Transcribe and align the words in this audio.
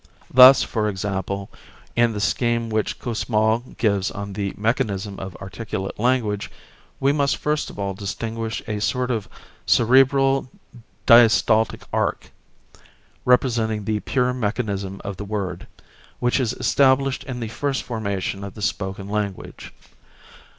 Thus 0.33 0.63
for 0.63 0.89
example 0.89 1.51
in 1.95 2.13
the 2.13 2.19
scheme 2.19 2.71
which 2.71 2.97
Kussmaul 2.97 3.77
gives 3.77 4.09
on 4.09 4.33
the 4.33 4.51
mechanism 4.57 5.19
of 5.19 5.35
articulate 5.35 5.99
language 5.99 6.49
we 6.99 7.11
must 7.13 7.37
first 7.37 7.69
of 7.69 7.77
all 7.77 7.93
distinguish 7.93 8.63
a 8.65 8.81
sort 8.81 9.11
of 9.11 9.29
cerebral 9.67 10.49
diastaltic 11.05 11.83
arc 11.93 12.31
(representing 13.25 13.85
the 13.85 13.99
pure 13.99 14.33
mechanism 14.33 15.01
of 15.05 15.17
the 15.17 15.23
word), 15.23 15.67
which 16.17 16.39
is 16.39 16.53
established 16.53 17.23
in 17.25 17.39
the 17.39 17.47
first 17.49 17.83
formation 17.83 18.43
of 18.43 18.55
the 18.55 18.63
spoken 18.63 19.07
language. 19.07 19.71